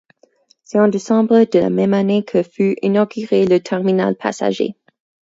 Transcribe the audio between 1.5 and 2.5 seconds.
la même année que